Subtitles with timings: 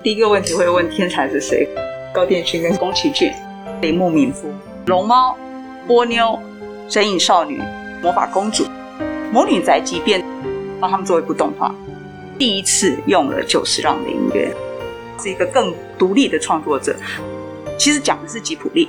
[0.00, 1.68] 第一个问题会问天才是谁？
[2.14, 3.32] 高殿勋跟宫崎骏、
[3.80, 4.48] 铃木敏夫、
[4.86, 5.36] 龙猫、
[5.88, 6.38] 波妞、
[6.88, 7.60] 神隐少女、
[8.00, 8.64] 魔法公主、
[9.32, 10.24] 魔女宅急便，
[10.78, 11.74] 帮他们做一部动画。
[12.38, 14.54] 第一次用了久石让的音乐，
[15.20, 16.94] 是一个更独立的创作者。
[17.76, 18.88] 其实讲的是吉卜力。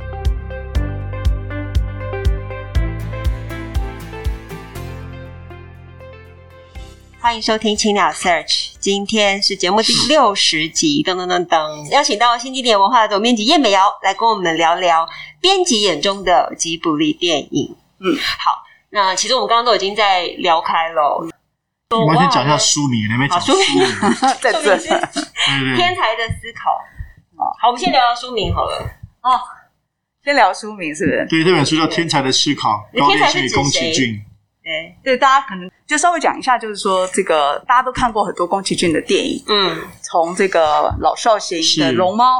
[7.21, 15.07] 欢迎收听青鸟 Search，今天是节目第六十集，噔噔噔噔，邀请到新经典文化的总编辑叶美瑶来跟我们聊聊
[15.39, 17.75] 编辑眼中的吉卜力电影。
[17.99, 21.23] 嗯，好，那其实我们刚刚都已经在聊开了，
[21.91, 23.85] 我们先讲一下书名，你没讲书名，
[24.41, 26.71] 在这是天才的思考。
[27.61, 28.77] 好，我们先聊聊书名好了。
[29.21, 29.39] 哦，
[30.23, 31.27] 先聊书名是不是？
[31.29, 34.19] 对，这本书叫《天才的思考》，高畑勋与宫崎骏。
[34.63, 42.39] 对，对，大家可能就稍微讲一下，就是说这个大家都看过很多宫崎骏的电影，嗯，从这个老少咸宜的《龙猫》、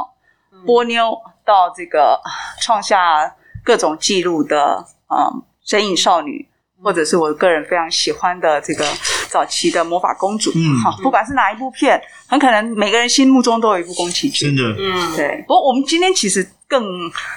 [0.64, 1.08] 《波妞》
[1.44, 2.18] 到这个
[2.62, 3.30] 创下
[3.62, 5.18] 各种记录的嗯
[5.70, 6.48] 《神隐少女》，
[6.82, 8.86] 或者是我个人非常喜欢的这个
[9.28, 15.44] 早期的《魔法公主》，嗯，好，不管是哪一部片，很可能每个人心目中都有一部宫崎骏，真的，嗯，对。
[15.46, 16.48] 不过我们今天其实。
[16.72, 16.82] 更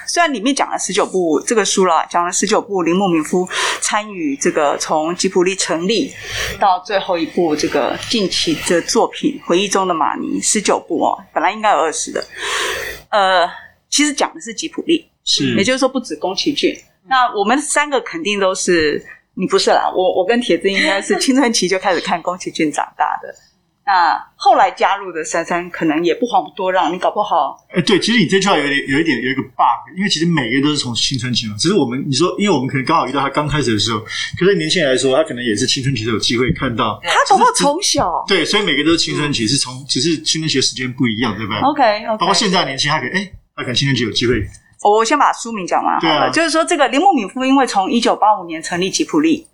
[0.06, 3.46] 虽然里面讲了十九部这个书了，讲了十九部铃木敏夫
[3.82, 6.10] 参与这个从吉卜力成立
[6.58, 12.24] 到最后一部这个近期的作品《回忆中的玛尼》十九部哦，本来应该有二十的，
[13.10, 13.46] 呃，
[13.90, 16.74] 其实讲的是吉卜力，是，也就是说不止宫崎骏。
[17.06, 23.34] 那我们三个肯定都是，你不是啦，我我跟铁子应该是青春期就开始看宫崎骏长大的。
[23.86, 27.56] 那后来加入的珊珊可能也不遑多让，你搞不好。
[27.70, 31.54] 哎，对，其实你这句话有点有一点有一个 bug，因为其实每个人都是从青春期嘛。
[31.56, 34.00] 只是我们你说，因为我们可能刚好遇到他刚开始的时候，
[34.36, 37.00] 可是年轻人来说，他可能也是青春期都有机会看到。
[37.04, 38.24] 他搞不好从小。
[38.26, 44.44] 对，所以每个都是青春期，是从只是青春期的时间不一样，对不对？OK，包括现在年轻人，他可能哎，他可能青春期有机会。
[44.82, 49.46] 我先把书名讲完好了，就是说这个林木敏夫因为从一九八五年成立吉普力。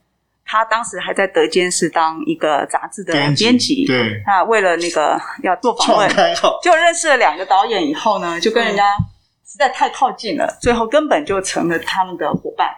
[0.52, 4.22] 他当时还在德间是当一个杂志的编辑，对。
[4.26, 6.10] 那为了那个要做访问，
[6.62, 8.82] 就认识了两个导演以后呢，就跟人家
[9.46, 12.68] 实在太靠近了，最后根本就成了他们的伙伴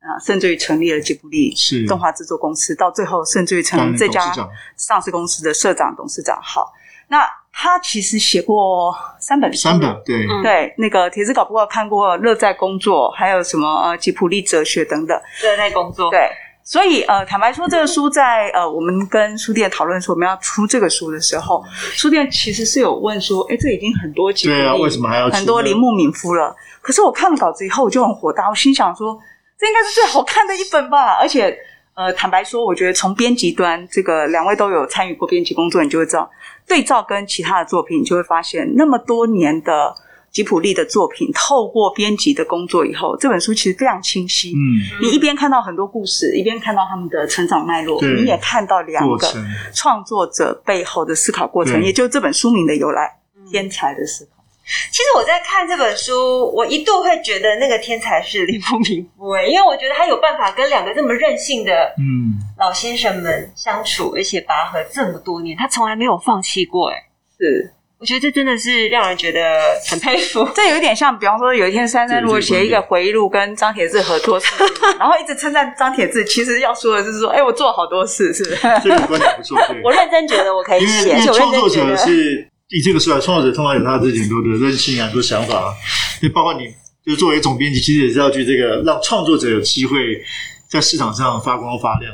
[0.00, 1.54] 啊，甚至于成立了吉卜力
[1.86, 4.32] 动画制作公司，到最后甚至于成了这家
[4.78, 6.40] 上市公司的社长、董事长。
[6.42, 6.72] 好，
[7.08, 10.26] 那他其实写过三本书，三本对。
[10.42, 15.14] 对，那个铁子搞不过看过《乐在工作》，还有什么呃吉卜力哲学等等，
[15.44, 16.30] 《乐在工作》对。
[16.64, 21.64] 所以，呃，坦白说，这个书在呃，我们跟书店讨论说我们要出这个书的时候，
[21.94, 25.36] 书店其实是有问说，哎，这已经很多集，对啊，为什么还要出？
[25.36, 26.54] 很多铃木敏夫了？
[26.80, 29.18] 可是我看了稿子以后，我就很火大，我心想说，
[29.58, 31.18] 这应该是最好看的一本吧？
[31.20, 31.52] 而且，
[31.94, 36.30] 呃，坦白说，我觉得从编辑端，这个两位都有参与过编辑工作，你就会知道，
[36.66, 39.92] 对照跟其他的作品，你就会发现那么多年的。
[40.32, 44.52] 吉普力的作品，透过编辑的工作以后，这本书其实非常清晰。
[44.52, 49.28] 嗯，你一边看到很多故事，一边看到他们的成长脉络，对你也看到两个
[49.74, 53.14] 创作者背后的思考过程，也就是这本书名的由来——
[53.50, 54.42] 天才的思考。
[54.64, 66.96] 其实我在看这本书，我一度会觉得那个天才是铃木敏夫，哎，因为我觉得他有办法跟两个这么任性的嗯老先生们相处，而且拔河这么多年，他从来没有放弃过，哎，
[67.38, 67.74] 是。
[68.02, 69.40] 我觉得这真的是让人觉得
[69.88, 70.44] 很佩服。
[70.56, 74.46] 这有点像，比方说有一天珊珊如果写一个回忆录跟张铁志合作事，
[74.98, 78.56] 然后一直称赞张铁志，其实要说的就是说，哎，我做了好多事，是不是？
[78.82, 79.56] 这个观点不错。
[79.68, 81.10] 对， 我认真觉得我可以写。
[81.10, 85.72] 因为创作者是以这个说来，创作者通常有他自己很多的任性啊，很多想法啊。
[86.20, 86.66] 就包括你，
[87.06, 90.20] 就作为总编辑，其实也是要去这个让创作者有机会
[90.68, 92.12] 在市场上发光发亮。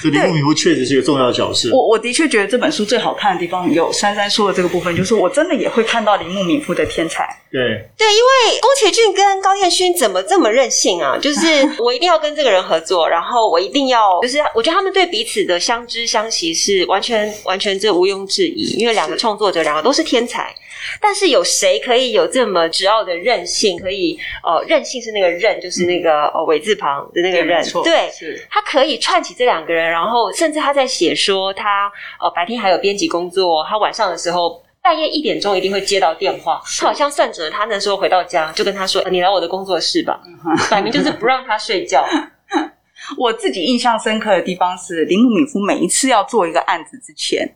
[0.00, 1.70] 所以铃木敏夫确实是一个重要的角色。
[1.72, 7.24] 我我的确觉得这本书最好看的地方有珊珊说的这个部分，就是我真的也会看到铃木敏夫的天才。
[7.50, 7.60] 对
[7.96, 11.16] 对，因为宫崎骏跟高彦勋怎么这么任性啊？
[11.16, 11.40] 就是
[11.78, 20.52] 我一定要跟这个人合作，然后我一定要，就是我觉得他们对彼此的相知相惜是完全完全这毋庸置疑，因为两个创作者，两个都是天才。
[21.00, 23.78] 但是有谁可以有这么执拗的韧性？
[23.78, 27.62] 可以呃，韧性是那个韧，就是那个呃“尾”字旁的那个韧。
[27.82, 31.90] 对，是他可以串起这两个人，然后甚至他在写说他
[32.20, 40.20] 呃白天还有编辑工作，他晚上的时候半夜一点钟一定会接到电话，他好像算准了他那时候回到家，就跟他说：“你来我的工作室吧。”
[40.70, 42.06] 摆明就是不让他睡觉。
[43.18, 47.46] 我自己印象深刻的地方是，林木敏夫每一次要做一个案子之前，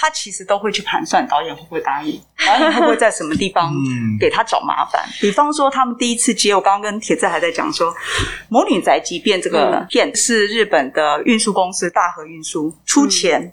[0.00, 3.74] 他其实都会去盘算导演会不会答应，导演会不会在什么地方
[4.20, 5.04] 给他找麻烦。
[5.20, 7.90] 比方说，他们第一次接，我刚刚跟铁子还在讲说，
[8.48, 13.52] 《魔女宅急便》这个片是日本的运输公司大和运输出钱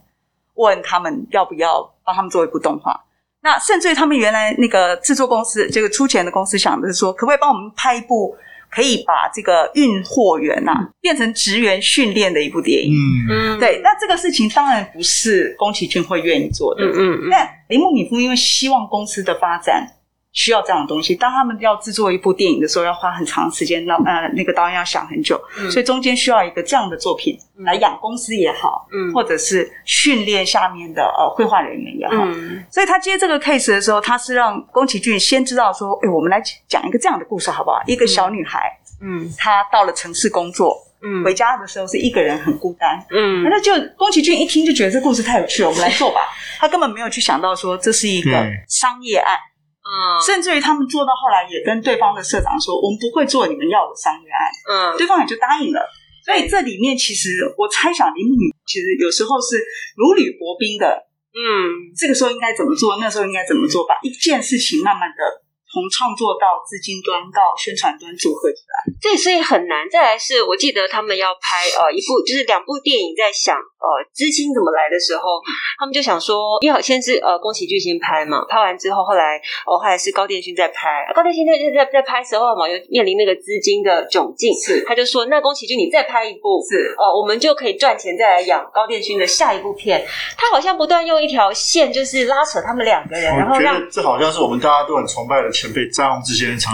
[0.54, 3.04] 问他们要不要帮他们做一部动画。
[3.42, 8.38] 那甚至于他们原来那个制作公司，这个出钱的公司想的是说，可不可以帮我们拍一部？
[8.76, 12.92] 可以把这个运货员呐、啊、变成职员训练的一部电影，
[13.30, 13.80] 嗯嗯，对。
[13.82, 17.30] 那这个事情当然不是宫崎骏会愿意做的，嗯嗯，嗯。
[17.32, 19.88] 但铃木敏夫因为希望公司的发展
[20.36, 32.64] 需要这样的东西，当他们要制作一部电影的时候，要花很长时间，那呃那个导演要想很久，嗯、所以中间需要一个这样的作品来养公司也好，嗯，或者是训练下面的呃绘画人员也好，嗯。
[32.70, 37.82] 所以他接这个 case 的时候，他是让宫崎骏先知道说，哎，我们来讲一个这样的故事好不好？
[37.88, 38.72] 一个小女孩。
[39.02, 46.22] 嗯她，到了城市工作，嗯，回家的时候是一个人很孤单，嗯，那就宫崎骏一听就觉得这故事太有趣了，我们来做吧。
[46.58, 48.32] 他根本没有去想到说这是一个
[48.70, 49.38] 商业案，
[49.86, 55.88] 嗯，甚至于他们做到后来也跟对方的社长说，我们不会做你们要的商业案，嗯，对方也就答应了。
[56.26, 59.62] 所以这里面其实我猜想，林敏其实有时候是
[59.96, 61.06] 如履薄冰的，
[61.38, 65.45] 嗯，这个时候应该怎么做，那时候应该怎么做，把一件事情慢慢的。
[65.76, 69.84] 从创作到资金端到宣传端组合起来，对，所以很难。
[69.92, 75.44] 再来是我记得他们要拍呃一部，就是两部电影，在想呃资金怎么来的时候，
[75.76, 79.36] 他们就想说，因为先是呃宫崎骏先拍嘛，拍完之后，后来
[79.68, 90.08] 哦后来是高电勋在拍，高电勋在在在拍时候嘛，又面临那个资金的窘境，是他就说，那宫崎骏你再拍一部，是哦我们就可以赚钱再来养高电勋的下一部片。
[90.38, 95.52] 他好像不断用一条线，就是拉扯他们两个人，然后让这好像是我们大家都很崇拜的。
[95.74, 96.74] 被占用这些人长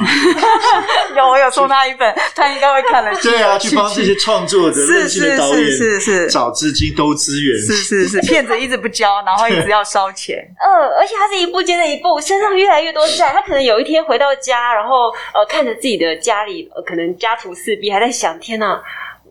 [1.16, 10.38] 有我有送他一本，他应该会看得对啊，去帮这些创作者、任性的导演是是找资金、兜资源，是是是，骗子一直不交，然后一直要烧钱。
[10.60, 13.32] 嗯， 而且他是一步接着一步，身上越来越多债。
[13.34, 18.82] 他可能有一天回到家，然后呃，看着自己的家里，呃，可能家徒四壁，还在想：天哪，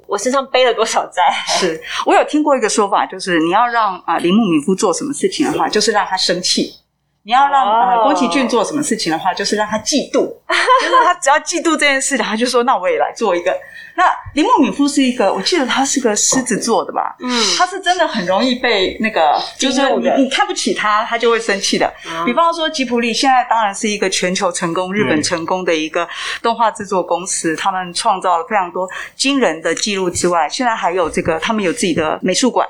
[0.07, 1.23] 我身上背了多少债？
[1.47, 6.75] 是我有听过一个说法，就是你要让啊林木敏夫做什么事情的话，就是让他生气。
[7.31, 10.27] 你要让呃宫崎骏做什么事情的话，就是让他嫉妒，
[10.83, 13.57] 就是他只要嫉妒这件事，他就说那我也来做一个。
[13.95, 14.05] 那
[14.35, 17.15] 铃木敏夫是一个，我记得他是个狮子座的吧？
[17.21, 21.89] 嗯，他是真的很容易被那个，就是你你看不起他，他就会生气的。
[22.27, 26.09] 比方说吉卜力现在当然是一个全球成功、日本成功的一个
[26.43, 32.67] 动画制作公司，他们创造了非常多惊人的记录之外，现在还有这个他们有自己的美术馆。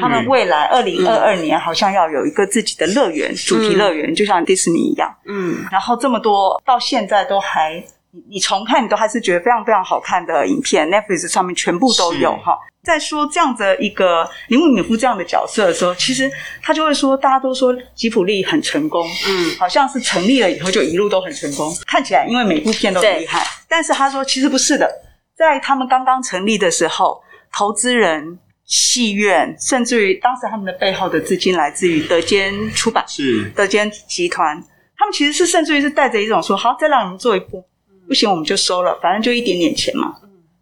[0.00, 5.14] 他们未来二零二二年好像要有一个自己的乐园，嗯、主题乐园，就像迪士尼一样。
[5.26, 7.84] 嗯，然后这么多到现在都还，
[8.30, 12.58] 你重看你都还是觉得非常非常好看的影片，Netflix 上面全部都有哈。
[12.82, 16.30] 在说这样的一个林木敏夫这样的角色的时候，其实
[16.62, 23.46] 他就会说，大家都说吉普力很成功，嗯，好像是成立了以后就一路都很成功，看起来因为每部片都很厉害。
[23.68, 24.90] 但是他说其实不是的，
[25.36, 27.22] 在他们刚刚成立的时候，
[27.52, 28.38] 投资人。
[28.64, 34.62] 戏院，甚至于当时他们的背后的资金来自于德间出版，是德间集团。
[34.96, 37.64] 他们其实是甚至于是带着一种说：“好，再让你们做一部，
[38.08, 40.14] 不行我们就收了，反正就一点点钱嘛。”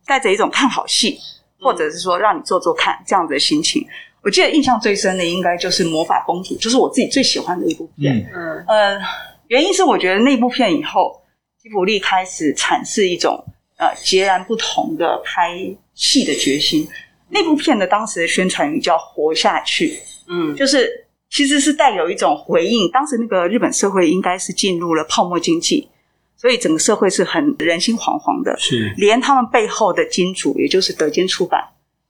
[0.04, 1.16] 带着一种看好戏，
[1.60, 3.86] 或者是说让你做做看这样子的心情。
[4.20, 8.28] 我记得印象最深的应该就是《魔法公主》，就是我自己最喜欢的一部片。
[8.34, 9.00] 嗯呃，
[9.46, 11.22] 原因是我觉得那部片以后，
[11.62, 13.44] 吉卜力开始阐释一种
[13.76, 15.56] 呃截然不同的拍
[15.94, 16.88] 戏的决心。
[17.34, 19.98] 那部片的当时的宣传语叫“活下去”，
[20.28, 22.90] 嗯，就是其实是带有一种回应。
[22.90, 25.88] 当时那个日本社会应该是进入了泡沫经济，
[26.36, 28.54] 所以整个社会是很人心惶惶的。
[28.58, 31.64] 是，连他们背后的金主，也就是德间出版，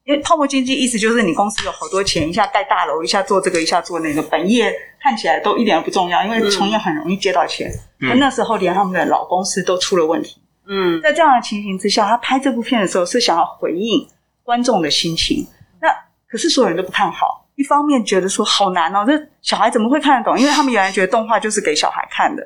[0.05, 7.73] 因为泡沫经济意思就是你公司有好多钱，一下盖大楼，一下做这个，一下做那个，本业看起来都一点都不重要，因为从业很容易接到钱。
[8.01, 10.43] 嗯，那时候连他们的老公司都出了问题。
[10.67, 14.05] 嗯，在这样的情形之下，他拍这部片的时候是想要回应。
[14.43, 15.47] 观众的心情，
[15.81, 15.89] 那
[16.29, 17.47] 可是所有人都不看好。
[17.55, 20.39] 一方面觉得说好难哦，这小孩怎么会看得懂？
[20.39, 22.43] 因为他们原来觉得动画就是给小孩看的。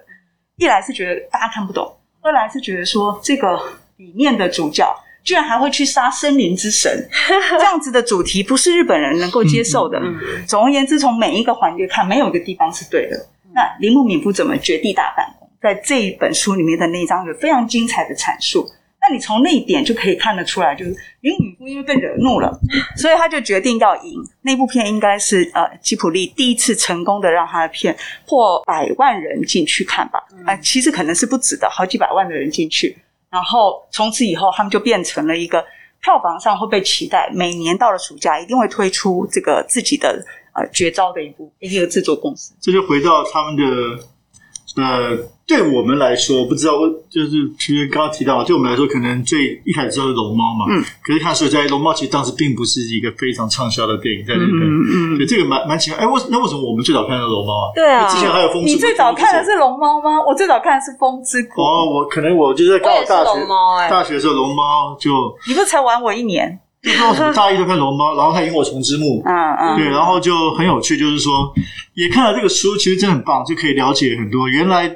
[0.57, 3.59] 一来是觉得大家看不懂，二来是觉得说这个
[3.97, 4.85] 里面的主角
[5.23, 7.09] 居然还会去杀森林之神，
[7.59, 10.01] 这样子的主题不是日本人能够接受的。
[10.47, 13.17] 总而言之，从每一个环节看，没有一个地方是对的。
[13.55, 15.49] 那铃木敏夫怎么绝地大反攻？
[15.63, 18.69] 在这一本书里面的那一章有非常精彩的阐述。
[19.09, 22.51] 那你从那一点就可以看得出来，就是林允夫因为被惹怒了，
[22.99, 24.21] 所以他就决定要赢。
[24.43, 27.97] 那部片应该是呃吉普力第一次成功的让他的片
[28.27, 30.19] 破百万人进去看吧？
[30.45, 32.97] 啊、呃，其实可能是不止的，好几百万的人进去。
[33.31, 35.65] 然后从此以后，他们就变成了一个
[36.03, 40.21] 票房上会被期待，每年到了暑假一定会推出这个自己的
[40.53, 42.53] 呃绝招的一部一个制作公司。
[42.61, 45.36] 这就回到他们的呃。
[45.47, 46.73] 对我们来说，不知道，
[47.09, 57.71] 就是其实刚刚提到，对我们来说，可能最一开始知道是龙猫嘛，嗯，可是看说在，龙猫其实当时并不是一个非常畅销的电影，在日本，嗯嗯，对，这个蛮蛮奇怪，哎，为那为什么我们最早看的是龙猫啊？
[57.77, 60.21] 对啊，之前还有风之谷，你最早看的是龙猫吗？
[60.27, 61.63] 我最早看的是风之谷。
[61.63, 63.39] 哦，我可能我就在刚好大学，
[63.83, 65.13] 欸、大学的时候龙猫就，
[65.47, 66.59] 你不是才玩我一年？
[66.83, 71.53] 就不知道什么大一就看龙猫，然后看萤火虫之墓，嗯嗯，对，然后就很有趣，就是说
[71.95, 74.93] 也看了这个书，其实真的很棒，就可以了解很多原来。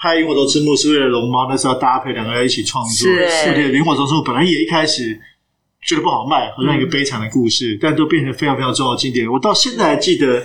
[0.00, 3.06] 拍《萤火虫之墓》是为了龙猫，那是要搭配两个人一起创作。
[3.06, 3.22] 的，
[3.76, 5.20] 《萤火虫之墓》本来也一开始
[5.86, 9.30] 觉得不好卖，好像一个悲惨的故事，嗯、但都变成非常非常重要的经典。
[9.30, 10.42] 我到现在还记得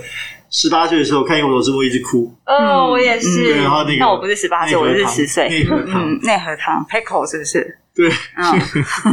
[0.57, 2.33] 十八岁的时候看《萤火虫之墓》一直哭。
[2.45, 3.43] 嗯，我也是。
[3.43, 5.49] 对，然后那个，那我不是十八岁，我是十岁。
[5.49, 7.77] 内核糖，嗯，内核糖，Pickle 是不是？
[7.93, 8.59] 对，嗯、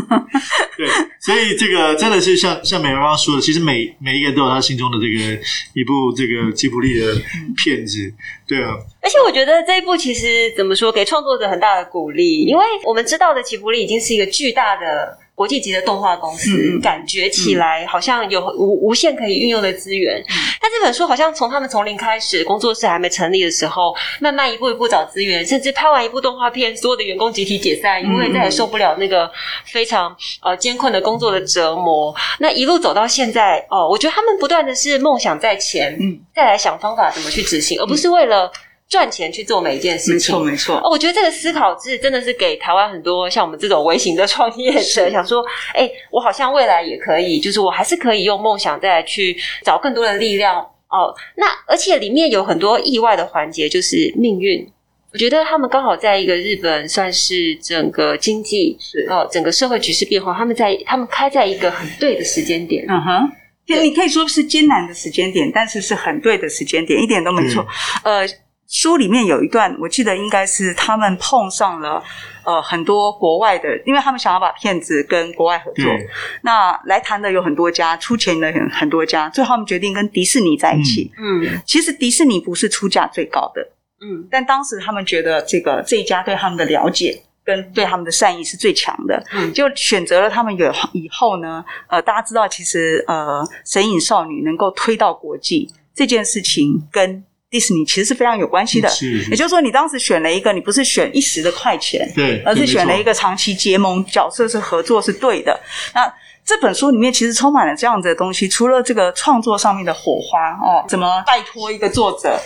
[0.78, 0.86] 对，
[1.20, 5.42] 所以这个真的是像像美容刚刚说的，其实每每一个人都有他心中的这个
[5.74, 7.12] 一部这个吉卜力的
[7.56, 7.98] 片子，
[8.46, 8.70] 对啊。
[9.02, 15.18] 而且我觉得这一部其实怎么说，给创作者很大的鼓励，因为我们知道的吉卜力已经是一个巨大的。
[15.42, 20.20] 国际级的动画公司，嗯、感觉起来好像有无无限可以运用的资源。
[20.20, 20.24] 嗯、
[20.60, 29.28] 但这本书好像从他们从零开始，工作室还没成立的时候，慢慢一步一步找资源，甚至拍完一部动画片，所有的员工集体解散，因为再也受不了那个
[29.64, 32.14] 非常呃艰困的工作的折磨。
[32.38, 38.48] 那一路走到现在，哦，我觉得他们不断的是梦想在前，嗯，再来想方法怎么去执行，而不是为了。
[38.92, 40.76] 赚钱去做每一件事情，没错没错。
[40.76, 49.34] 哦，我觉得这个思考是真的是给台湾很多像我们这种微型的创业者，想说，哎、欸，我好像未来也可以，就是我还是可以用梦想再来去
[49.64, 50.60] 找更多的力量。
[50.90, 54.70] 哦，那而且里面有很多意外的环节，就是命运。
[55.10, 62.84] 我觉得他们刚好在一个日本，算是整个经济是哦，整个社会局势变化，他们在他们开在一个很对的时间点。
[62.86, 63.32] 嗯哼，
[63.66, 67.66] 对你可以说是艰难的时间点，但是是很对的时间点，一点都没错。
[68.04, 68.28] 嗯、呃。
[68.72, 72.02] 书里面有一段，我记得应该是他们碰上了
[72.42, 75.84] 呃很多国外的，因为他们想要把片子跟国外合作。
[75.84, 76.08] 对
[76.40, 81.12] 那来谈的有很多家，出钱的很很多家，最后他们决定跟迪士尼在一起。
[81.18, 83.60] 嗯，其实迪士尼不是出价最高的，
[84.00, 97.22] 嗯，但当时他们觉得这个这一家对他们的了解跟对他们的善意是最强的，嗯，就选择了他们有以后呢，呃，大家知道其实呃神隐少女能够推到国际这件事情跟。
[97.52, 99.30] 迪士尼其实是非常有关系的，是是。
[99.30, 105.60] 也就是说，你当时选了一个，你不是选一时的快钱，对，而是选了一个长期结盟角色，是合作是对的。
[105.94, 106.10] 那
[106.44, 112.38] 这本书里面其实充满了这样子的东西，除了这个创作上面的火花哦，怎么拜托一个作者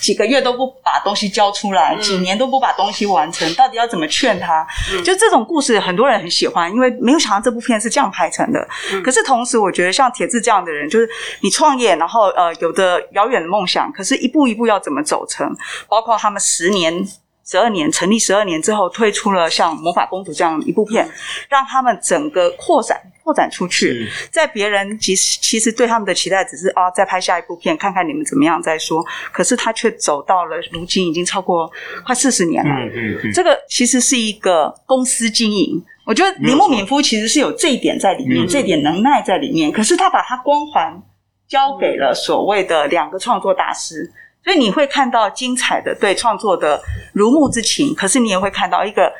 [0.00, 4.66] 几个月都不把东西交出来，几年都不把东西完成，到底要怎么劝他？
[5.04, 8.68] 就这种故事，很多人很喜欢，因为没有想到这部片是这样拍成的。
[9.04, 11.08] 可是同时，我觉得像铁志这样的人，就是
[11.40, 15.56] 你创业，然后呃，有的遥远的梦想，可是一步一步要怎么走成，
[15.88, 17.06] 包括他们十年。
[17.48, 21.08] 十二年成立，十二年之后推出了像《魔法公主》这样一部片，
[21.48, 24.08] 让他们整个扩展扩展出去。
[24.32, 29.00] 在别人其实其实对他们的期待只是啊，再拍下一部片，看看你们怎么样再说。
[29.30, 31.70] 可是他却走到了如今已经超过
[32.04, 32.74] 快四十年了。
[32.74, 35.80] 嗯嗯嗯，这个其实是一个公司经营。
[36.04, 39.70] 我觉得铃木敏夫其实是有这一点在里面，这一点能耐在里面。
[39.70, 41.00] 可是他把他光环
[41.46, 44.12] 交给了所谓的两个创作大师。
[44.46, 46.80] 所以你会看到精彩的对创作的
[47.12, 49.12] 如沐之情，可是你也会看到一个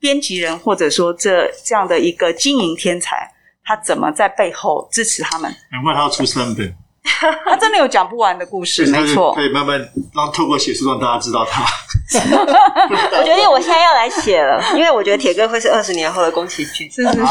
[0.00, 3.30] 编辑人或者说这这样的一个经营天才，
[3.64, 5.48] 他怎么在背后支持他们？
[5.70, 6.74] 难怪他要出三本，
[7.44, 9.78] 他真的有讲不完的故事， 没错，可以慢慢
[10.12, 11.64] 让透过写书让大家知道他。
[12.12, 16.90] 我决定我现在要来写了，因为我觉得铁哥会是二十年后的宫崎骏。
[16.90, 17.18] 是 是是，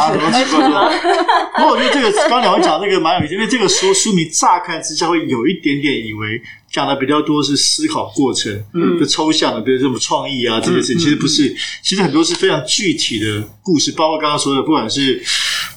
[1.53, 6.41] 不过我觉得这个刚刚两位讲那个蛮有意思，因为这个书书名乍看之下会有一点点以为。
[6.71, 15.21] 讲的比较多是思考过程，嗯，就抽象的，比如什么创意啊这些事情，其实不是，其实很多是非常具体的故事，包括刚刚说的，不管是，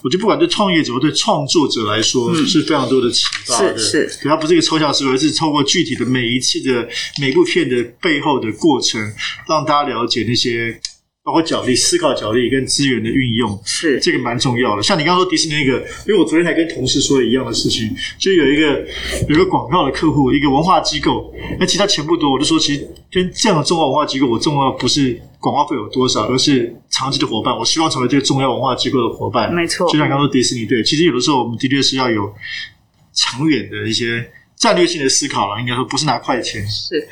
[0.02, 6.88] 我觉得不管对创业者或对创作者来说，是非常多的启发的，是是，它不是一个抽象思维，而是透过具体的每一次的
[7.20, 9.00] 每部片的背后的过程，
[9.48, 10.78] 让大家了解那些
[11.24, 14.82] 包括角力、思考角力跟资源的运用，是这个蛮重要的。
[14.82, 18.86] 像你刚刚说迪士尼那个，因为我昨天还跟同事说了一样的事情，就有一个
[19.26, 27.56] 有一个广告的客户，一个文化机构，那其实他钱不多，我就说其实跟这样的重要文化机构，我重要不是广告费有多少，而是长期的伙伴。
[27.56, 29.50] 我希望成为这个重要文化机构的伙伴。
[29.50, 32.30] 没错，就像刚刚说迪士尼，对，其实有的时候我们的确是要有
[33.14, 36.68] 长远的一些战略性的思考了，应该说不是拿快钱。
[36.68, 37.08] 是，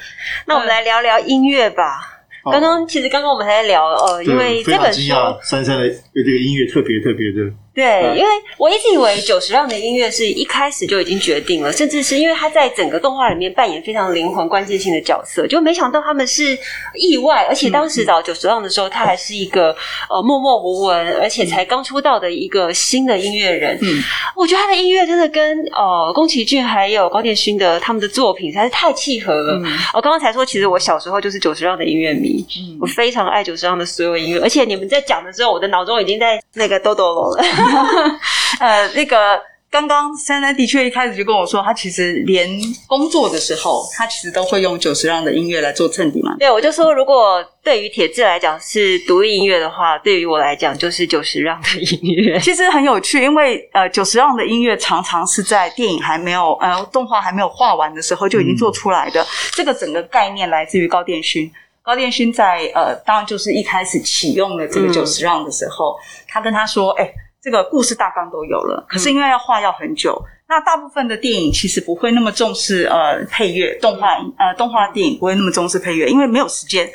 [0.47, 2.12] 那我们来聊聊音乐吧。
[2.45, 5.01] 刚刚其实刚刚我们还在聊，呃，因为这本书
[5.43, 7.53] 珊珊的这个音乐特别特别的。
[7.75, 16.59] 对，因为我一直以为久石让的音乐是一开始就已经决定了，甚至是因为他在整个动画里面扮演非常灵魂、关键性的角色，就没想到他们是
[16.95, 17.47] 意外。
[17.49, 19.75] 而且当时找久石让的时候，他还是一个
[20.11, 23.79] 呃默默无闻，而且才刚出道的一个新的音乐人。
[23.81, 24.03] 嗯，
[24.37, 29.55] 我觉得他的音乐真的跟呃宫崎骏还有高田勋的他们的作品实在是太契合了。
[29.55, 29.65] 嗯、
[29.95, 37.43] 我刚刚才说，其实我小时候就是久石让的音乐迷，嗯、我非常爱久石让的所有音乐，而且你们在讲的时候，我的脑中已经在那个豆豆了。
[38.61, 39.41] 呃，那个
[39.71, 42.47] 刚刚珊珊的确一开始就跟我说，他其实连
[42.87, 46.37] 工作的时候，他其实都会用九十让的音乐来做衬底嘛。
[46.39, 52.39] 对，我就说，如果对于铁志来讲是独立音乐的话，对于我来讲就是九十让的音乐。
[52.45, 59.23] 其实很有趣，因为呃，九十让的音乐常常是在电影还没有呃动画还没有画完的时候就已经做出来的。
[59.23, 61.51] 嗯、这个整个概念来自于高电勋。
[61.83, 67.11] 高电勋在呃，当然就是一开始启用了这个九十让的时候，嗯、他跟他说，哎。
[67.43, 76.89] 这个故事大纲都有了，可是因为要画要很久，嗯、那大部分的电影其实不会那么重视呃配乐，动画呃动画电影不会那么重视配乐，因为没有时间，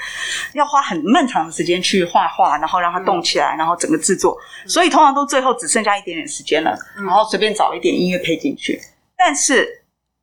[0.54, 8.80] 要花很漫长的时间去画画，然后让它动起来，嗯、然后整个制作，所以通常都最后只剩下一点点时间了，嗯、然后随便找一点音乐配进去。
[9.18, 9.68] 但是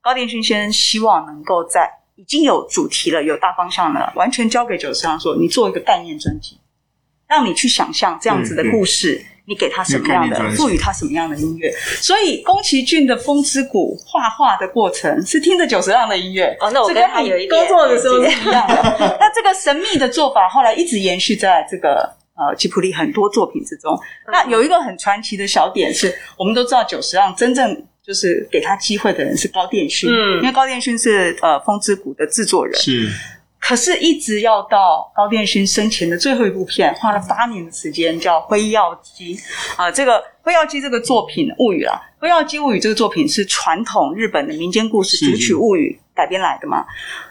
[0.01, 6.59] 高电勋先生希望能够在已经有主题了、有大方向了，完全交给久石让说，你做一个概念专辑，
[7.29, 9.23] 让你去想象这样子的故事。
[9.47, 11.71] 你给他什么样的，赋予他什么样的音乐？
[12.01, 16.71] 所以宫崎骏的《风之谷》画画的过程是听着久石让的音乐哦。
[16.71, 19.17] 那我跟他有一工作的时候是一样的。
[19.21, 23.95] 那这个神秘的做法后来一直延续在这个呃吉卜力很多作品之中。
[24.33, 33.11] 那有一个很传奇的小点是，我们都知道久石让真正就是给他机会的人是高电勋，嗯，因为高电勋是呃《风之谷》的制作人是。
[33.67, 39.35] 可是，一直要到高殿勋生前的最后一部片，花了八年的时间，叫《辉耀姬》
[39.77, 39.91] 啊。
[39.91, 46.85] 这个《辉耀姬》这个作品物语啊，《辉耀姬物语》这个作品是传统日本的民间故事竹取物语改编来的嘛？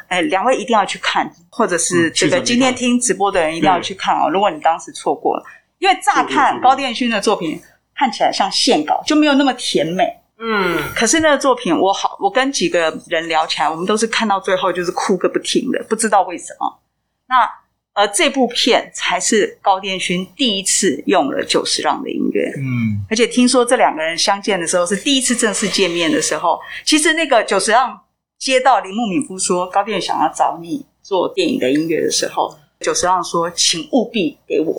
[0.07, 4.27] 哎，两位一定要去看，或者是这个今天听直播的人一定要去看哦。
[4.27, 5.43] 如果你当时错过了，
[5.77, 7.61] 因为乍看高殿勋的作品
[7.95, 10.03] 看起来像线稿，就没有那么甜美。
[10.45, 16.79] 嗯，可是那个作品，我好，我跟几个人聊起来，我们都是看到最后就是哭个不停的，不知道为什么。
[17.27, 17.49] 那
[17.93, 27.97] 而这部片才是高电勋第一次用了久石让的音乐，嗯，而且听说这两个人相见的时候是第一次正式见面的时候，其实那个久石让
[28.37, 34.75] 接到铃木敏夫说高电想要找你做电影的音乐的时候，久石让说，请务必给我，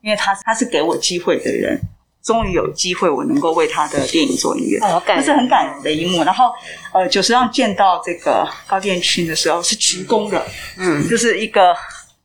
[0.00, 1.80] 因为他他是给我机会的人。
[2.26, 6.24] 终于有机会，我能够为他的电影做音乐，那、哦、是很感人的一幕。
[6.24, 6.52] 然后，
[6.92, 10.44] 呃，久石让见到这个高建勋的时候是鞠躬的，
[10.76, 11.72] 嗯，就是一个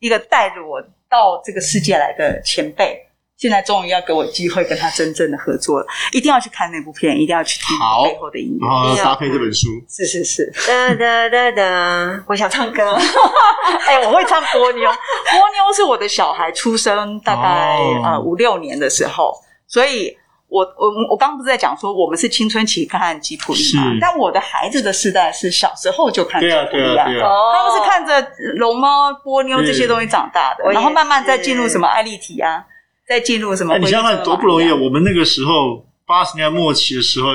[0.00, 2.98] 一个带着我到这个世界来的前辈，
[3.36, 5.86] 现在终于要给我机会跟他真正的合作了。
[6.10, 9.68] 一定要去看那部片，一定要去听背后的音乐，搭配这本书。
[9.88, 12.98] 是是是，哒哒哒哒， 我想唱歌。
[13.86, 19.32] 哎，我会唱波妞，波妞是我的小孩出生大概、哦、呃五六年的时候。
[19.72, 20.14] 所以
[20.48, 23.96] 我，我我我刚刚不是在讲说，我们是青春期看吉普力嘛？
[23.98, 27.06] 但我的孩子的世代是小时候就看吉普力啊，
[27.54, 32.62] 他们是看着龙猫、波妞这些东西长大的，然后慢慢再进入什么爱丽体啊，
[33.08, 33.78] 再进入什么？
[33.78, 34.74] 你想想多不容易啊！
[34.74, 37.28] 我们那个时候八十年代末期的时候，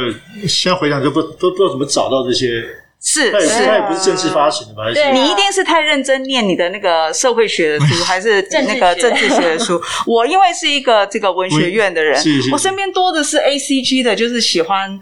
[0.48, 2.64] 现在回想就不都不知道怎么找到这些。
[3.08, 4.84] 是，是，他也不是正式发行的吧？
[4.94, 9.38] 对，你一定是太认真念你的那个社会学的书，还是那个政治学。
[9.48, 9.82] 的书？
[10.06, 15.00] 我因为是一个这个文学院的人，我身边多的是 A C G 的，就是喜欢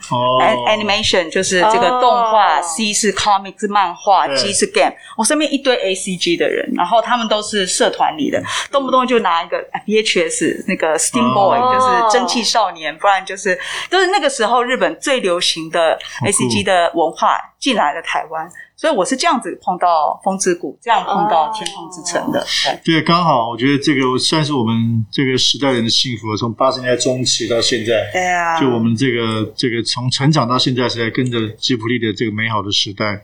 [0.67, 4.93] animation，就是这个动画；C 是 comic 是漫画；G 是 game。
[5.17, 8.39] 我身边一堆 A C G 的人，然后他们都是社团里的，
[8.71, 13.57] 动不动就拿一个 V H S 那个 Steam Boy，就是蒸汽少年，不然就是
[13.89, 17.39] 都是那个时候日本最流行的 A C G 的文化。
[17.65, 22.45] 进来了台湾，所以我是这样子碰到风之谷，这样碰到天空之城的。
[22.84, 26.38] 对，刚好我觉得这个算是我们这个时代人的幸福。
[26.38, 33.19] 从八十年代中期到现在，对啊，就我们这个这个从成长到现在，是在跟着吉卜力的这个美好的时代。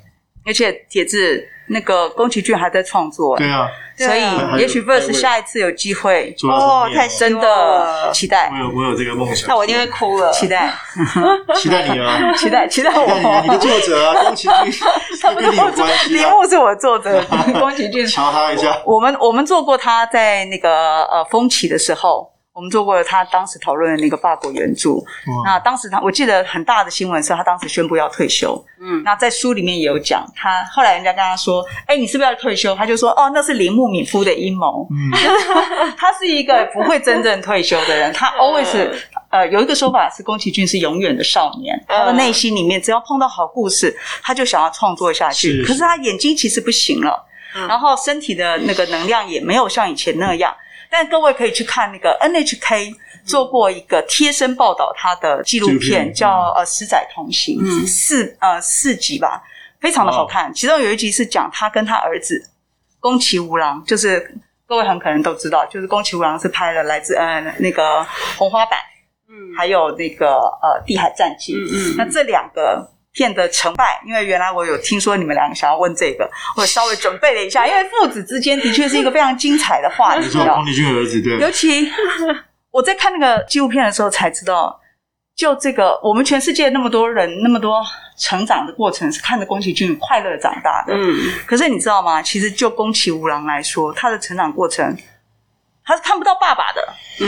[0.46, 8.50] 而且铁子那个宫崎骏还在创作，对啊，所以也许 Verse 下一次有机会哦，太真的期待。
[8.52, 10.32] 我有我有这个梦想，那我一定会哭了。
[10.34, 10.74] 期待，
[11.56, 12.34] 期待你啊！
[12.36, 14.80] 期待期待我，你的作者啊， 宫崎骏，
[15.22, 15.88] 他跟你有关系啊。
[16.10, 17.24] 铃木是我作者，
[17.60, 18.82] 宫崎骏，瞧他一下。
[18.86, 22.31] 我们我们做过他在那个呃风起的时候。
[22.54, 24.90] 我们做过了他当时讨论的那个法国原著。
[25.46, 28.62] 那当时他，我记得很大的新闻是他当时宣布要退休。
[28.82, 35.10] 嗯，那在书里面也有讲，他后来人家跟他说：“哎，你是不是要退休？”他就说：“哦，那是铃木敏夫的阴谋。”嗯，
[35.96, 38.12] 他是一个不会真正退休的人。
[38.12, 38.92] 他 always
[39.30, 41.82] 呃有一个说法是，宫崎骏是永远的少年。
[41.88, 45.64] 他的内心里面，只要碰到好故事，他就想要创作下去。
[45.64, 50.54] 可是他眼睛其实不行了，嗯，然后身体的那个能量也没有像以前那样。
[50.92, 52.94] 但各位可以去看那个 NHK
[53.26, 59.42] 做过一个贴身报道他的纪录片，叫呃《十载同行》，嗯，四呃四集吧，
[59.80, 60.54] 非常的好看。
[60.54, 62.46] 其中有一集是讲他跟他儿子
[63.00, 68.06] 宫崎吾郎，就是各位很可能都知道，就是宫崎吾郎是拍了来自呃那个
[68.38, 68.78] 红花坂，
[69.30, 72.92] 嗯，还有那个呃地海战记，嗯嗯，那这两个。
[73.14, 80.22] 片的成败，因为原来我有听说你们两个想要问这个， 我稍微准备了一下，因为父子之间的确是一个非常精彩的话题。
[80.88, 81.92] 儿子对，尤其
[82.72, 84.80] 我在看那个纪录片的时候才知道，
[85.36, 87.84] 就这个我们全世界那么多人那么多
[88.18, 90.94] 成长的过程是看着宫崎骏快乐长大的。
[90.96, 92.22] 嗯，可是你知道吗？
[92.22, 94.96] 其实就宫崎吾郎来说，他的成长过程。
[95.92, 96.88] 他是看不到爸爸的，
[97.20, 97.28] 嗯，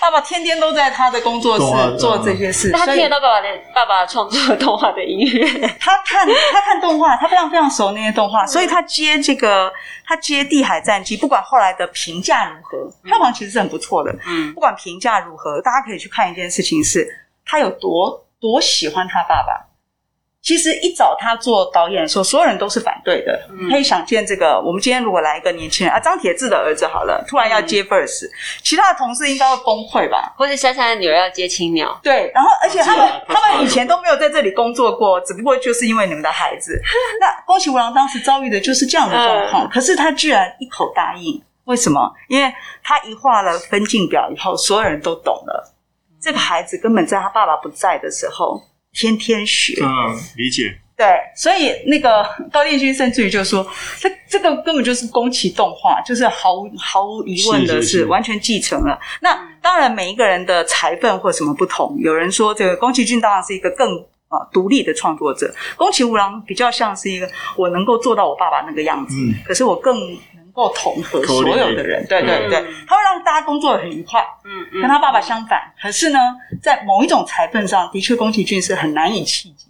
[0.00, 5.44] 爸爸天天都在他的工作室做这些事，他听得到爸爸的爸爸创作的动画的音乐，
[5.80, 9.72] 他看他看动画，他非常非常熟那些动画，所以他接这个
[10.06, 17.08] 他接《地海战记》，不管后来的评价如何，票房其实是很不错的，嗯，不管评价如何，大家可以去看一件事情是，
[17.44, 19.66] 他有多多喜欢他爸爸。
[20.42, 23.38] 其实一找他做导演的时候，所有人都是反对的。
[23.50, 28.30] 嗯、可以想见，这个我们今天如果来一个年轻人啊，张铁志的儿子好了，突然要接 Verse，、嗯、
[28.62, 30.32] 其他的同事应该会崩溃吧？
[30.38, 32.00] 或者珊珊的女儿要接青鸟？
[32.02, 36.80] 对，然后而且他们他们以前都没有在这里工作过，只不过就是因为你们的孩子。
[37.20, 42.10] 那宫崎吾郎当时遭遇的就是这样的状况，嗯、可是他居然一口答应，为什么？
[42.28, 42.50] 因为
[42.82, 45.74] 他一画了分镜表以后，所有人都懂了，
[46.18, 48.58] 这个孩子根本在他爸爸不在的时候。
[48.92, 49.88] 天天学，嗯，
[50.36, 50.78] 理解。
[50.96, 52.22] 对，所以那个
[52.52, 53.66] 高殿勋甚至于就说，
[53.98, 58.98] 这这个根本就是宫崎动画，就是毫无毫无疑问的是完全继承了。
[59.00, 63.96] 是是是，那当然，每一个人的才分或什么不同，有人说这个宫崎骏当然是一个更
[64.28, 67.26] 啊独立的创作者，宫崎吾郎比较像是一个
[67.56, 69.96] 我能够做到我爸爸那个样子，嗯，可是我更。
[70.60, 74.20] 够统合所有的人，对对对，他会让大家工作得很愉快。
[74.44, 76.18] 嗯嗯，跟他爸爸相反，可是呢，
[76.62, 79.69] 在某一种裁缝上，的确宫崎骏是很难以企及。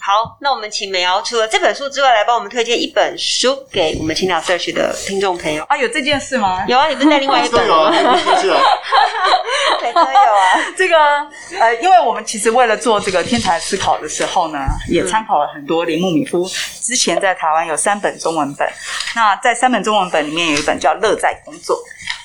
[0.00, 5.76] 好，那我们请美瑶除了这本书之外，来帮我们推荐一本书给我们青鸟 Search 的听众朋友啊。
[5.76, 6.64] 有这件事吗？
[6.68, 7.74] 有啊，你不是带另外一本吗？
[7.76, 8.60] 有啊，是啊，
[9.80, 10.60] 对，都有啊。
[10.78, 10.96] 这个
[11.58, 16.48] 呃，因为我们其实为了做这个天才思考的时候呢，也参考了很多铃木敏夫
[16.80, 18.68] 之前在台湾有三本中文本。
[19.14, 21.76] 那在三本中文本里面有一本叫《乐在工作》。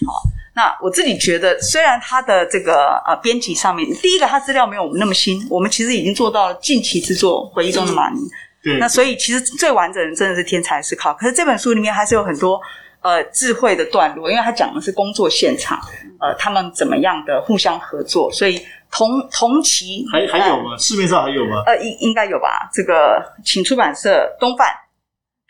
[0.08, 0.22] 好。
[0.54, 8.20] 那我自己觉得，虽然他的这个呃编辑上面，第一个他资料没有我们那么新，我们其实已经做到了近期制作回忆中的马尼。
[8.62, 8.78] 对。
[8.78, 12.60] 那所以其实最完整的真的是天才思考，可是这本书里面还是有很多
[13.02, 15.80] 呃智慧的段落，因为他讲的是工作现场，
[16.20, 18.62] 呃，他们怎么样的互相合作，所以
[18.92, 20.78] 同同期还还有吗？
[20.78, 21.64] 市面上还有吗？
[21.66, 22.70] 呃，应应该有吧。
[22.74, 24.68] 这个请出版社东贩。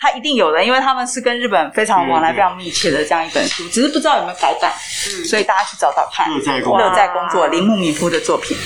[0.01, 6.27] 他一定有的，因为他们是跟日本非常往来、非常密切的这样一本书，只是不知道有没有改版，嗯，所以大家去找找看。
[6.31, 8.57] 乐在工作，乐在工作，铃木敏夫的作品，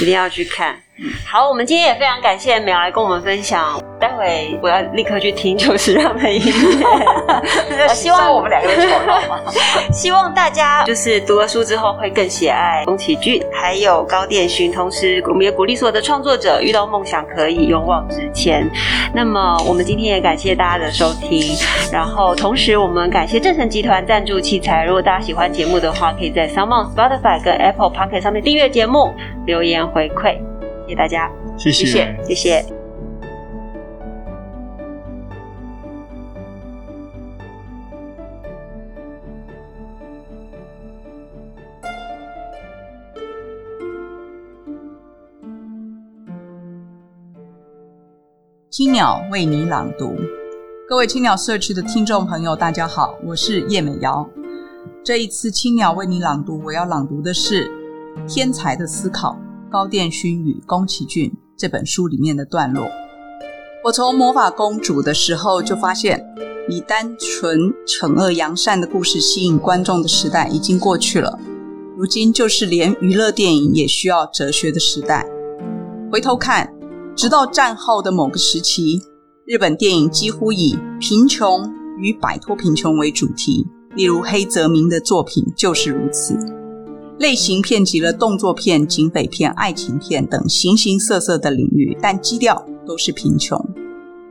[0.00, 0.82] 一定要去看。
[1.26, 3.80] 好，我们今天也非常感谢美瑶来跟我们分享。
[3.98, 7.88] 待会我要立刻去听就是让的音乐。
[7.92, 9.40] 希望我们两个人吵闹吗？
[9.92, 14.72] 希望大家就是读了书之后会更喜爱宫崎骏，还有高电勋。
[14.72, 18.68] 同时，我们也鼓励所有的创作者遇到梦想可以勇往直前。
[19.14, 21.54] 那么，我们今天也感谢大家的收听。
[21.92, 24.84] 然后，同时我们感谢正成集团赞助器材。
[24.84, 29.14] 如果大家喜欢节目的话，可以在 SoundOn、Spotify 跟 Apple Podcast 上面订阅节目，
[29.46, 30.49] 留言回馈。
[30.90, 32.66] 谢谢大家，谢谢，谢谢，谢谢。
[48.68, 50.16] 青鸟为你朗读，
[50.88, 54.28] 各位青鸟社区的听众朋友，大家好，我是叶美瑶。
[55.04, 57.68] 这一次青鸟为你朗读，我要朗读的是
[58.26, 59.38] 《天才的思考》。
[59.70, 62.88] 高畑勋与宫崎骏这本书里面的段落，
[63.84, 66.26] 我从《魔法公主》的时候就发现，
[66.68, 71.38] 以单纯惩恶扬善的故事吸引观众的时代已经过去了。
[71.96, 75.24] 如今就是连娱乐电影也需要哲学的时代。
[76.10, 76.74] 回头看，
[77.14, 79.00] 直到战后的某个时期，
[79.46, 83.64] 日本电影几乎以贫穷与摆脱贫穷为主题。
[83.94, 86.59] 例如黑泽明的作品就是如此。
[87.20, 92.66] 类型遍及了动作片、警匪片、爱情片等形形色色的领域，但基调。
[92.86, 93.56] 都是贫穷。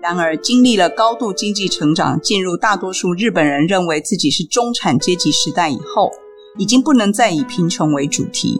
[0.01, 6.11] 然而，经历了高度经济成长，进入大多数日本人认为自己是中产阶级时代以后，
[6.57, 8.59] 已经不能再以贫穷为主题。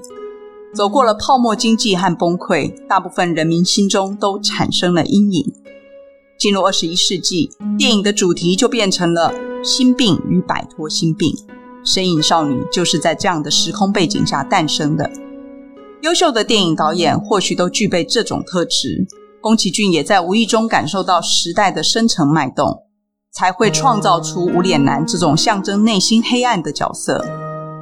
[0.74, 5.54] 走过了泡沫经济和崩溃，大部分人民心中都产生了阴影。
[6.38, 11.36] 进入二十一世纪，电影的主题就变成了心病与摆脱心病。
[11.92, 15.10] 身影少女就是在这样的时空背景下诞生的。
[16.04, 19.08] 优秀的电影导演或许都具备这种特质。
[19.42, 22.84] 宫崎骏也在无意中感受到时代的深层脉动，
[23.32, 27.26] 才会创造出无脸男这种象征内心黑暗的角色。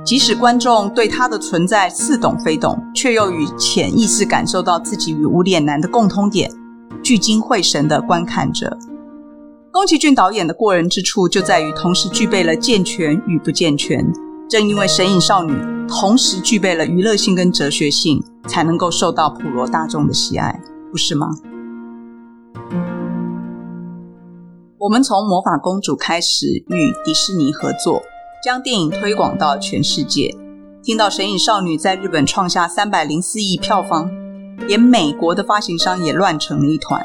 [0.05, 6.49] 即使观众对他的存在似懂非懂，却又与潜意识感受到自己与无脸男的共通点，
[7.03, 8.77] 聚精会神地观看着。
[9.77, 14.03] 宫崎骏导演的过人之处就在于同时具备了健全与不健全。
[14.49, 15.53] 正因为《神隐少女》
[15.87, 20.59] 同时具备了娱乐性跟哲学性，才能够受到普罗大众的喜爱。
[20.89, 21.27] 不是吗？
[24.79, 28.01] 我们从《魔法公主》开始与迪士尼合作，
[28.43, 30.35] 将电影推广到全世界。
[30.81, 34.09] 听到《神隐少女》在日本创下三百零四亿票房，
[34.67, 36.99] 连美国的发行商也乱成了一团，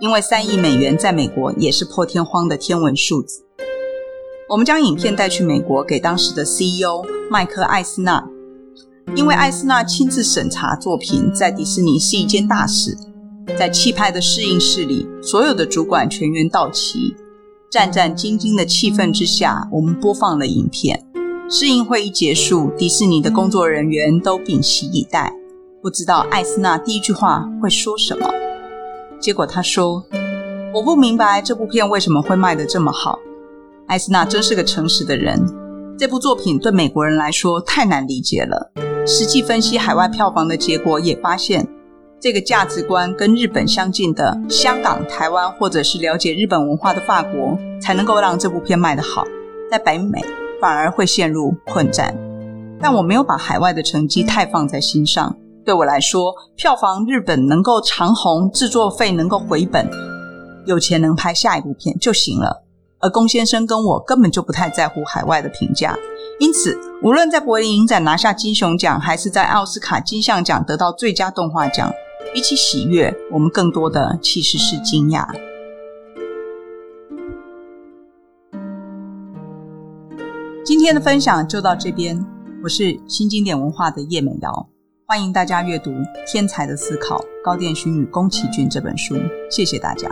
[0.00, 3.44] 因为三亿美元在美国也是破天荒的天文数字。
[4.48, 8.26] 我们将影片带去美国，给当时的 CEO 麦克艾斯纳，
[9.14, 12.96] 因为艾斯纳亲自审查作品，在迪士尼是一件大事。
[13.58, 17.14] 在气派的试映室里，所有的主管全员到齐，
[17.70, 21.04] 战战兢兢的气氛之下，我们播放了影片。
[21.50, 25.34] 试映会一结束，迪士尼的工作人员都屏息以待，
[25.82, 28.28] 不知道艾斯纳第一句话会说什么。
[29.20, 30.02] 结果他说
[30.74, 33.18] ：“我不明白这部片为什么会卖得这么好。”
[33.86, 35.38] 艾斯纳真是个诚实的人。
[35.98, 38.72] 这部作品对美国人来说太难理解了。
[39.06, 41.68] 实际分析海外票房的结果，也发现。
[42.18, 49.26] 这个价值观跟日本相近的香港、台湾，或者是了解日本文化的法国，才能够让这部片卖得好。
[49.70, 50.22] 在北美
[50.60, 52.14] 反而会陷入困战。
[52.78, 55.36] 但我没有把海外的成绩太放在心上。
[55.64, 59.88] 对我来说，票房日本能够长红，制作费能够回本，
[60.66, 62.64] 有钱能拍下一部片就行了。
[62.98, 65.96] 而龚先生跟我根本就不太在乎海外的评价，
[66.38, 71.90] 因此无论在柏林影展拿下金熊奖，还是在奥斯卡金像奖得到最佳动画奖。
[72.32, 75.26] 比起喜悦，我们更多的其实是惊讶。
[80.64, 82.24] 今天的分享就到这边，
[82.62, 84.68] 我是新经典文化的叶美瑶，
[85.10, 85.90] 欢迎大家阅读
[86.24, 89.16] 《天才的思考：高电勋与宫崎骏》这本书，
[89.50, 90.08] 谢谢大家。